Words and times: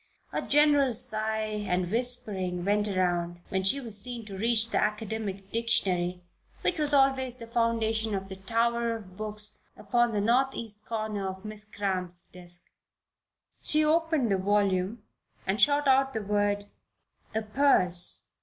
A 0.33 0.41
general 0.41 0.95
sigh 0.95 1.63
and 1.67 1.91
whispering 1.91 2.65
went 2.65 2.87
around 2.87 3.39
when 3.49 3.63
she 3.63 3.79
was 3.79 4.01
seen 4.01 4.25
to 4.25 4.35
reach 4.35 4.65
for 4.65 4.71
the 4.71 4.83
academic 4.83 5.51
dictionary 5.51 6.23
which 6.63 6.79
was 6.79 6.91
always 6.91 7.35
the 7.35 7.45
foundation 7.45 8.15
of 8.15 8.27
the 8.27 8.35
tower 8.35 8.95
of 8.95 9.15
books 9.15 9.59
upon 9.77 10.11
the 10.11 10.19
northeast 10.19 10.87
corner 10.87 11.27
of 11.29 11.45
Miss 11.45 11.65
Cramp's 11.65 12.25
desk. 12.25 12.63
She 13.61 13.85
opened 13.85 14.31
the 14.31 14.37
volume 14.39 15.03
and 15.45 15.61
shot 15.61 15.87
out 15.87 16.13
the 16.15 16.23
word: 16.23 16.65
"Aperse." 17.35 18.23